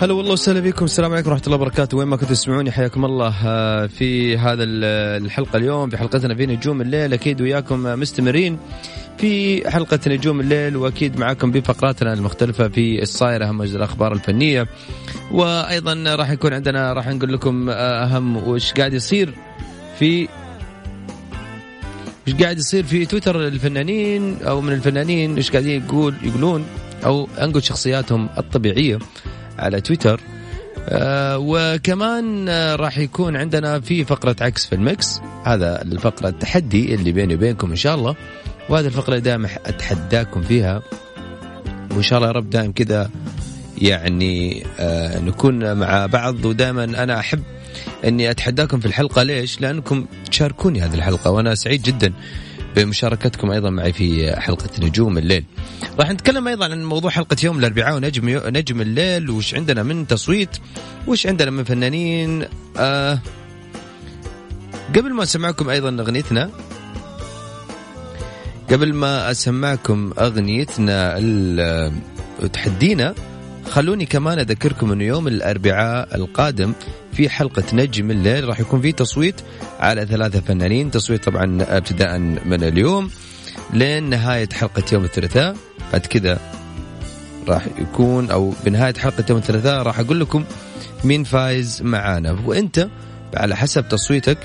[0.00, 0.84] هلا والله وسهلا بكم.
[0.84, 1.96] السلام عليكم ورحمة الله وبركاته.
[1.96, 6.80] وين ما كنتوا تسمعوني حياكم الله آه، في هذا الحلقة اليوم في حلقتنا في نجوم
[6.80, 7.12] الليل.
[7.12, 8.58] أكيد وياكم مستمرين
[9.18, 14.66] في حلقة نجوم الليل وأكيد معكم بفقراتنا المختلفة في الصايرة أهم الأخبار الفنية.
[15.32, 19.34] وأيضا راح يكون عندنا راح نقول لكم آه، أهم وش قاعد يصير
[19.98, 20.28] في
[22.28, 26.64] وش قاعد يصير في تويتر الفنانين أو من الفنانين وش قاعدين يقول يقولون
[27.04, 28.98] أو أنقل شخصياتهم الطبيعية.
[29.58, 30.20] على تويتر.
[30.88, 37.34] آه وكمان راح يكون عندنا في فقرة عكس في المكس هذا الفقرة التحدي اللي بيني
[37.34, 38.16] وبينكم إن شاء الله.
[38.68, 40.82] وهذه الفقرة دائما أتحداكم فيها.
[41.90, 43.10] وإن شاء الله يا رب دائم كذا
[43.78, 46.44] يعني آه نكون مع بعض.
[46.44, 47.42] ودائما أنا أحب
[48.04, 49.22] أني أتحداكم في الحلقة.
[49.22, 52.12] ليش؟ لأنكم تشاركوني هذه الحلقة وأنا سعيد جدا.
[52.76, 55.44] بمشاركتكم أيضا معي في حلقة نجوم الليل.
[55.98, 60.56] راح نتكلم أيضا عن موضوع حلقة يوم الأربعاء ونجم نجم الليل وش عندنا من تصويت
[61.06, 62.44] وش عندنا من فنانين
[62.76, 63.18] آه
[64.96, 66.50] قبل ما أسمعكم أيضا أغنيتنا
[68.70, 71.18] قبل ما أسمعكم أغنيتنا
[72.52, 73.14] تحدينا
[73.70, 76.72] خلوني كمان أذكركم إنه يوم الأربعاء القادم
[77.12, 78.48] في حلقة نجم الليل.
[78.48, 79.34] راح يكون في تصويت
[79.80, 80.90] على ثلاثة فنانين.
[80.90, 83.10] تصويت طبعا ابتداء من اليوم
[83.72, 85.56] لين نهاية حلقة يوم الثلاثاء.
[85.92, 86.38] بعد كذا
[87.48, 90.44] راح يكون أو بنهاية حلقة يوم الثلاثاء راح أقول لكم
[91.04, 92.36] مين فايز معانا.
[92.46, 92.88] وأنت
[93.34, 94.38] على حسب تصويتك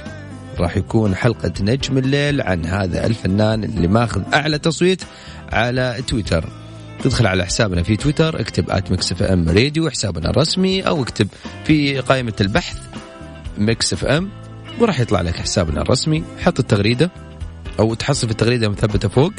[0.59, 5.01] راح يكون حلقة نجم الليل عن هذا الفنان اللي ماخذ أعلى تصويت
[5.51, 6.64] على تويتر.
[7.03, 11.27] تدخل على حسابنا في تويتر اكتب at Mix FM Radio حسابنا الرسمي أو اكتب
[11.65, 12.77] في قائمة البحث
[13.57, 14.29] Mix FM
[14.79, 16.23] وراح يطلع لك حسابنا الرسمي.
[16.39, 17.11] حط التغريدة
[17.79, 19.33] أو تحصل في التغريدة مثبتة فوق.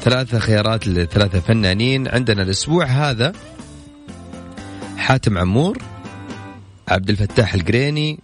[0.00, 2.08] ثلاثة خيارات لثلاثة فنانين.
[2.08, 3.32] عندنا الأسبوع هذا
[4.96, 5.78] حاتم عمور
[6.88, 8.20] عبد الفتاح الجريني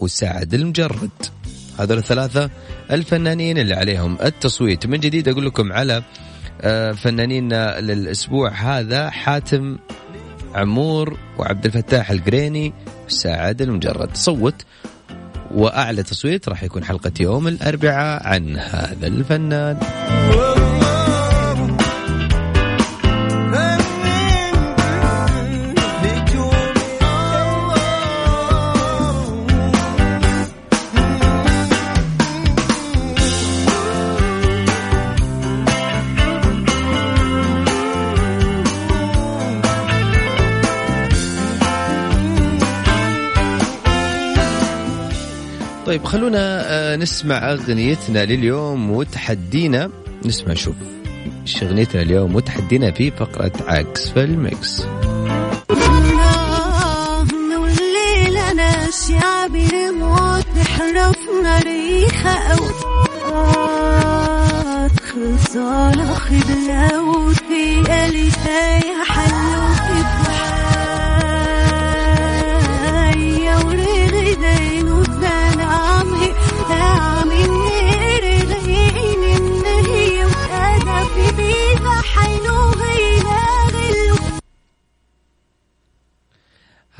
[0.00, 1.10] وسعد لمجرد.
[1.78, 2.50] هذول الثلاثة
[2.90, 4.86] الفنانين اللي عليهم التصويت.
[4.86, 6.02] من جديد أقول لكم على
[6.60, 9.78] آه، فنانينا للأسبوع هذا حاتم
[10.54, 12.72] عمور وعبد الفتاح القريني
[13.06, 14.16] وسعد المجرد.
[14.16, 14.64] صوت
[15.54, 19.78] وأعلى تصويت راح يكون حلقة يوم الأربعاء عن هذا الفنان.
[45.96, 49.90] طيب خلونا آه، نسمع أغنيتنا لليوم وتحدينا.
[50.24, 50.74] نسمع شوف
[51.42, 54.24] إيش أغنيتنا اليوم وتحدينا في فقرة عكس في
[59.90, 61.60] موت حرفنا
[68.86, 69.35] يا حلو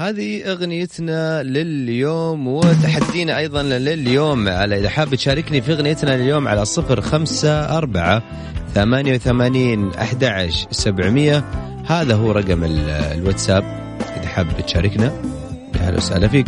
[0.07, 4.49] هذه أغنيتنا لليوم وتحدينا أيضا لليوم.
[4.49, 8.23] على إذا حاب تشاركني في أغنيتنا لليوم على صفر خمسة أربعة
[8.75, 11.45] ثمانية وثمانين أحد سبعمية.
[11.87, 13.65] هذا هو رقم الواتساب.
[14.17, 15.13] إذا حاب تشاركنا
[15.75, 16.47] يا أهلا وسهلا فيك.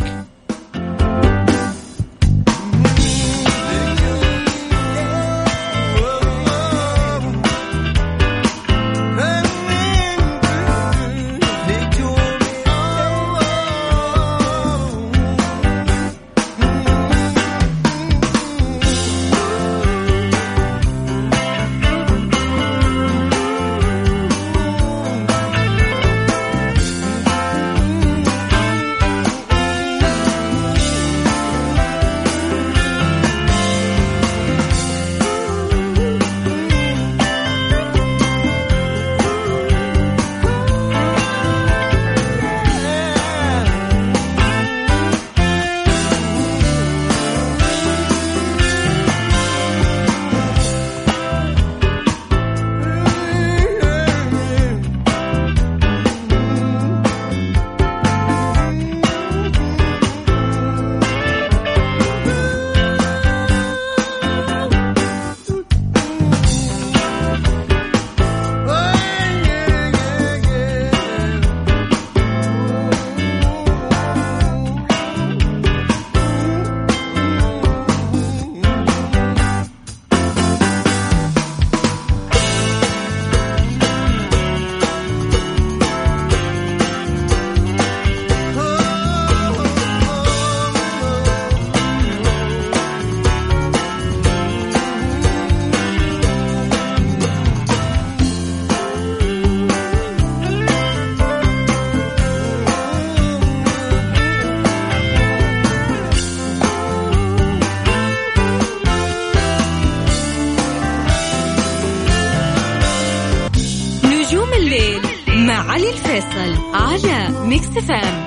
[117.79, 118.18] حياكم الله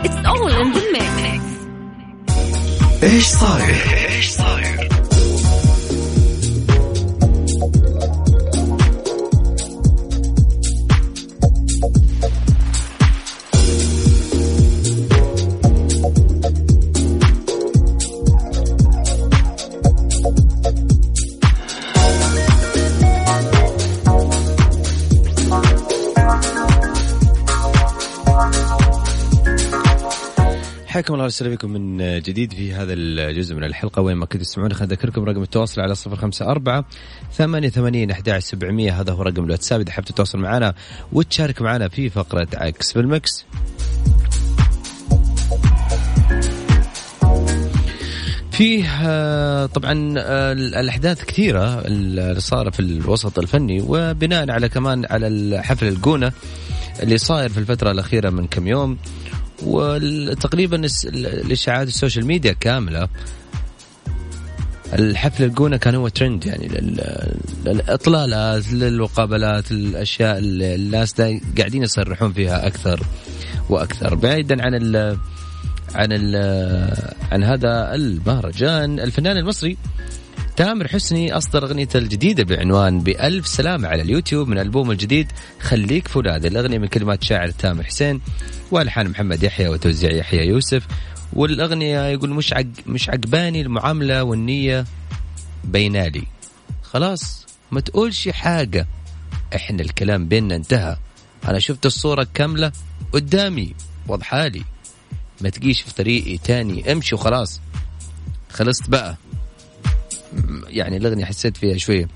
[31.32, 34.02] وسهلا بكم من جديد في هذا الجزء من الحلقة.
[34.02, 36.84] وين ما كنتوا تسمعون خلينا نذكركم رقم التواصل على صفر خمسة أربعة
[37.32, 39.00] ثمانية ثمانين أحد سبعمية.
[39.00, 40.75] هذا هو رقم الواتساب إذا حاب تتواصل معنا
[41.12, 43.44] وتشارك معنا في فقرة عكس بالمكس.
[48.50, 55.61] فيه آه، طبعا آه، الأحداث كثيرة اللي صار في الوسط الفني وبناء على كمان على
[55.62, 56.32] حفل الجونة
[57.02, 58.99] اللي صاير في الفترة الأخيرة من كم يوم.
[59.64, 63.08] وتقريبا الإشاعات ال social media كاملة
[64.92, 66.68] الحفل الجونة كان هو ترند يعني
[67.66, 71.20] للإطلالات للمقابلات الأشياء اللي الناس
[71.58, 73.00] قاعدين يصرحون فيها أكثر
[73.69, 74.14] وأكثر.
[74.14, 75.19] بعيدا عن ال
[75.94, 76.36] عن ال
[77.32, 79.76] عن هذا المهرجان الفنان المصري
[80.56, 86.46] تامر حسني أصدر أغنيته الجديدة بعنوان بألف سلامة على اليوتيوب من ألبومه الجديد خليك فولاذ
[86.46, 88.20] الأغنية من كلمات شاعر تامر حسين
[88.70, 90.86] والحان محمد يحيى وتوزيع يحيى يوسف.
[91.32, 94.84] والأغنية يقول مش عج مش عجباني المعاملة والنية
[95.64, 96.24] بينالي.
[96.82, 98.86] خلاص ما تقولش حاجة.
[99.54, 100.96] إحنا الكلام بيننا انتهى.
[101.48, 102.72] أنا شفت الصورة كاملة
[103.12, 103.74] قدامي
[104.08, 104.50] واضحه
[105.40, 107.60] ما تجيش في طريقي تاني امشي وخلاص.
[108.50, 109.16] خلصت بقى.
[110.69, 112.08] يعني الأغنية حسيت فيها شوية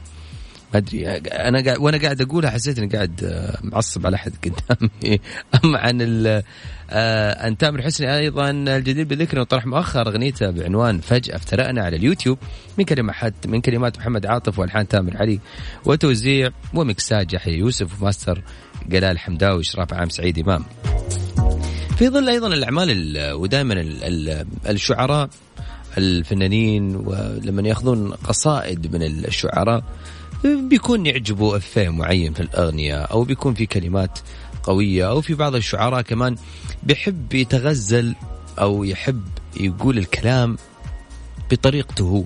[0.74, 5.20] ما أدري أنا قاعد وأنا قاعد أقولها حسيت إني قاعد آه، معصب على أحد قدامي
[5.64, 6.42] أما عن ال
[6.90, 12.38] آه تامر حسني أيضا الجدير بذكر طرح مؤخر أغنيته بعنوان فجأة افترأنا على اليوتيوب
[12.78, 15.40] من كلمات من كلمات محمد عاطف وألحان تامر علي
[15.84, 18.42] وتوزيع ومكساج يحيى يوسف وماستر
[18.88, 20.64] جلال حمداوي اشراف عام سعيد إمام.
[21.98, 23.74] في ظل أيضا الأعمال ودائما
[24.68, 25.28] الشعراء
[25.98, 29.84] الفنانين ولما ياخذون قصائد من الشعراء
[30.44, 34.18] بيكون يعجبه أفيه معين في الأغنية أو بيكون في كلمات
[34.62, 36.36] قوية أو في بعض الشعراء كمان
[36.82, 38.14] بيحب يتغزل
[38.58, 39.22] أو يحب
[39.60, 40.56] يقول الكلام
[41.50, 42.24] بطريقته هو.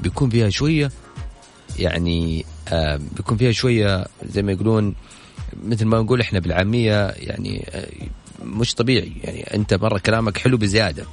[0.00, 0.90] بيكون فيها شوية
[1.78, 4.94] يعني آه بيكون فيها شوية زي ما يقولون
[5.64, 7.88] مثل ما نقول إحنا بالعامية يعني آه
[8.44, 11.04] مش طبيعي يعني أنت مرة كلامك حلو بزيادة.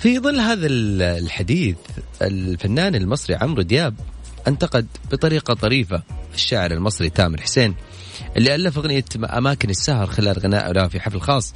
[0.00, 1.76] في ظل هذا الحديث
[2.22, 3.94] الفنان المصري عمرو دياب
[4.48, 6.02] انتقد بطريقة طريفة
[6.34, 7.74] الشاعر المصري تامر حسين
[8.36, 11.54] اللي ألف أغنية أماكن السهر خلال غناء له في حفل خاص.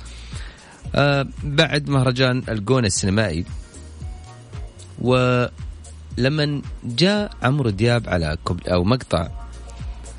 [0.94, 3.44] آه بعد مهرجان الجونة السينمائي.
[4.98, 8.36] ولما جاء عمرو دياب على
[8.68, 9.28] أو مقطع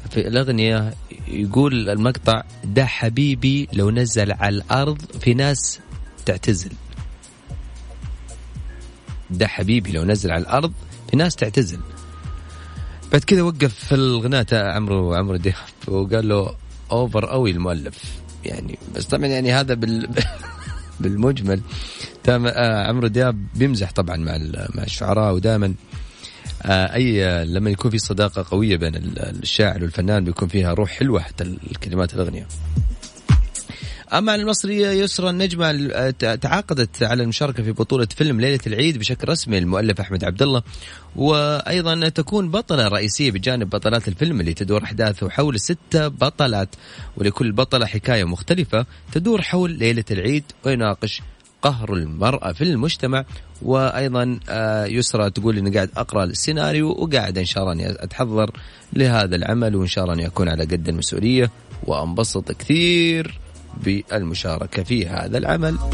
[0.10, 0.94] في الأغنية
[1.27, 5.80] يقول المقطع ده حبيبي لو نزل على الأرض في ناس
[6.25, 6.72] تعتزل.
[9.30, 10.74] ده حبيبي لو نزل على الأرض
[11.12, 11.80] في ناس تعتزل.
[13.12, 15.56] بعد كذا وقف في الغناء عمرو عمرو دياب
[15.88, 16.56] وقال له
[16.92, 18.22] أوفر قوي المؤلف.
[18.46, 20.10] يعني بس طبعا يعني هذا بال
[21.00, 21.62] بالمجمل.
[22.30, 24.38] آه، عمرو دياب بيمزح طبعا مع
[24.75, 25.74] مع الشعراء ودائما
[26.63, 31.44] آه، أي لما يكون في صداقة قوية بين الشاعر والفنان بيكون فيها روح حلوة حتى
[31.44, 32.48] الكلمات الأغنية.
[34.13, 35.72] أما عن المصرية يسرى النجمة
[36.41, 40.62] تعاقدت على المشاركة في بطولة فيلم ليلة العيد بشكل رسمي المؤلف أحمد عبد الله
[41.15, 46.69] وأيضا تكون بطلة رئيسية بجانب بطلات الفيلم اللي تدور أحداثه حول ستة بطلات
[47.17, 51.22] ولكل بطلة حكاية مختلفة تدور حول ليلة العيد ويناقش
[51.62, 53.25] قهر المرأة في المجتمع.
[53.62, 58.51] وأيضا آه، يسرى تقول إني قاعد أقرأ السيناريو وقاعد إن شاء الله أني أتحضر
[58.93, 61.51] لهذا العمل وإن شاء الله أني أكون على قد المسؤولية
[61.83, 63.39] وأنبسط كثير.
[63.77, 65.77] بالمشاركة في هذا العمل.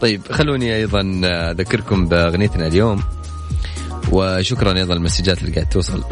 [0.00, 3.02] طيب خلوني أيضا أذكركم بأغنيتنا اليوم
[4.12, 6.04] وشكرا أيضا المسجات اللي قاعد توصل.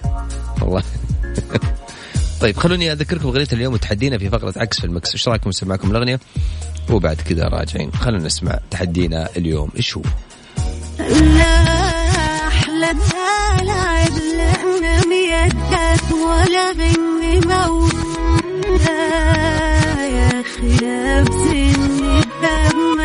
[0.62, 0.82] والله.
[2.40, 5.12] طيب خلوني أذكركم أغنية اليوم وتحدينا في فقرة عكس في المكس.
[5.12, 6.20] إيش رأيكم نسمعكم الأغنية؟
[6.90, 7.92] وبعد كذا راجعين.
[7.92, 9.70] خلونا نسمع تحدينا اليوم.
[9.76, 10.02] إيش هو؟
[10.98, 11.62] لا
[12.48, 12.94] أحلى
[13.62, 17.94] لعب لنا ميتات ولا غني موت
[20.00, 23.00] يا خلاف سن الدم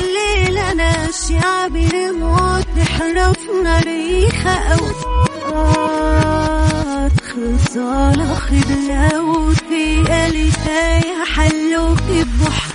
[0.00, 5.25] الليل أنا شعبي موت حرفنا ريحة أو
[7.76, 12.74] خصال خدنا وفي ألفاي حلوك ببحر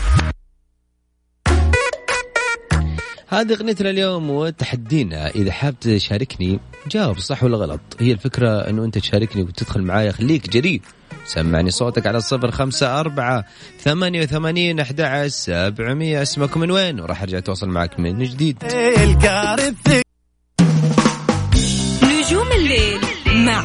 [3.27, 5.27] هذه أغنيتنا اليوم وتحدينا.
[5.27, 6.60] إذا حاب تشاركني
[6.91, 7.79] جاوب صح ولا غلط.
[8.00, 10.12] هي الفكرة إنه أنت تشاركني وتدخل معايا.
[10.12, 10.81] خليك جريء.
[11.25, 13.46] سمعني صوتك على الصفر خمسة أربعة
[13.79, 16.22] ثمانية وثمانين أحد سبعمية.
[16.22, 18.63] اسمك من وين؟ وراح أرجع أتواصل معك من جديد.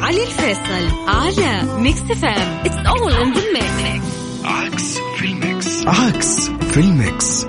[0.02, 4.06] علي الفيصل على Mix FM it's all in the mix
[4.44, 7.46] عكس في ال mix عكس في ال mix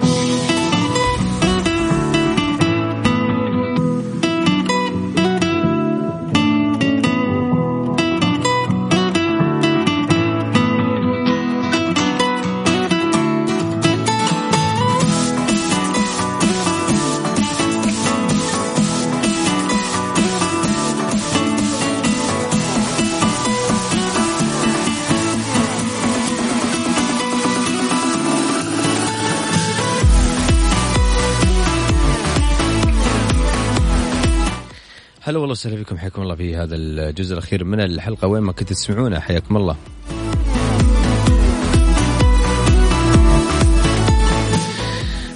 [35.58, 39.58] وسهلا بكم حياكم الله في هذا الجزء الأخير من الحلقة وين ما كنتوا تسمعونا حياكم
[39.58, 39.76] الله.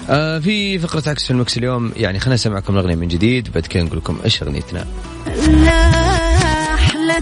[0.10, 3.84] آه في فقرة عكس في المكس اليوم يعني خلينا نسمعكم الأغنية من جديد وبعد كذا
[3.84, 4.86] نقول لكم إيش أغنيتنا.
[5.48, 5.90] لا
[6.74, 7.18] أحلى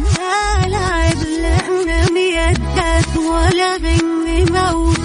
[0.67, 4.99] لعب لأن ميتات ولا غني موت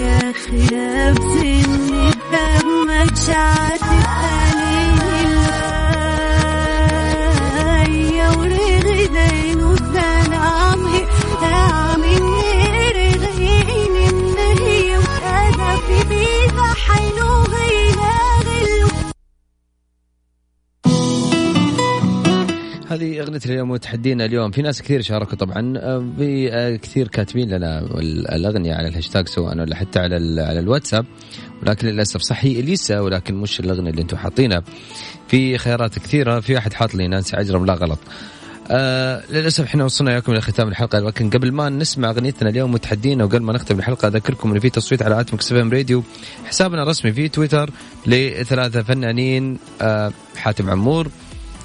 [0.00, 4.43] يا خلاف سن الدم شعت
[23.34, 24.50] اغنيه اليوم وتحدينا اليوم.
[24.50, 25.74] في ناس كثير شاركوا طبعا.
[25.76, 27.78] آه، في آه، كثير كاتبين لنا
[28.32, 31.06] الأغنية على الهاشتاج سواء ولا حتى على على الواتساب.
[31.62, 34.62] ولكن للأسف صح هي اليسا ولكن مش الأغنية اللي أنتم حاطينها.
[35.28, 36.40] في خيارات كثيرة.
[36.40, 37.98] في واحد حاط لي نانسي عجرم لا غلط.
[38.70, 40.98] آه للأسف إحنا وصلنا إياكم إلى ختام الحلقة.
[40.98, 45.02] لكن قبل ما نسمع أغنيتنا اليوم وتحدينا وقبل ما نختم الحلقة أذكركم انه في تصويت
[45.02, 46.02] على at Mix FM Radio
[46.44, 47.70] حسابنا الرسمي في تويتر
[48.06, 51.08] لثلاثة فنانين آه حاتم عمور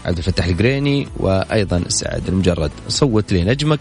[0.06, 3.80] عبد الفتاح القريني وأيضا سعد المجرد صوت لي نجمك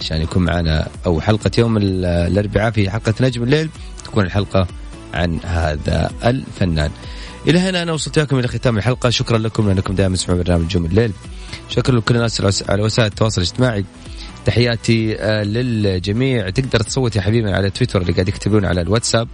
[0.00, 3.68] عشان يكون معنا أو حلقة يوم ال- الأربعاء في حلقة نجم الليل
[4.04, 4.66] تكون الحلقة
[5.14, 6.90] عن هذا الفنان.
[7.48, 10.84] إلى هنا أنا وصلت لكم إلى ختام الحلقة شكرا لكم لأنكم دائما تسمعون برنامج نجوم
[10.86, 11.12] الليل.
[11.68, 13.84] شكرا لكل الناس على وسائل التواصل الاجتماعي.
[14.46, 19.28] تحياتي آه، للجميع تقدر تصوت يا حبيبي على تويتر اللي قاعد يكتبون على الواتساب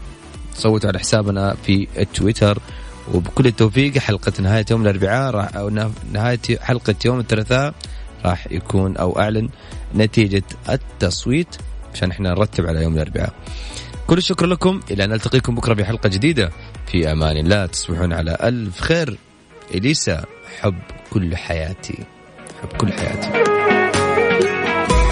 [0.54, 2.58] صوتوا على حسابنا في التويتر
[3.14, 7.74] وبكل التوفيق حلقة نهاية يوم الأربعاء راح أو نه- نهاية حلقة يوم الثلاثاء
[8.24, 9.48] راح يكون أو أعلن
[9.96, 11.56] نتيجة التصويت
[11.94, 13.32] عشان إحنا نرتب على يوم الأربعاء.
[14.06, 14.80] كل الشكر لكم.
[14.90, 16.50] إلى أن نلتقيكم بكرة في حلقة جديدة.
[16.86, 17.66] في أمان الله.
[17.66, 19.18] تصبحون على ألف خير.
[19.74, 20.24] إليسا
[20.60, 20.74] حب
[21.10, 21.98] كل حياتي.
[22.62, 23.79] حب كل حياتي.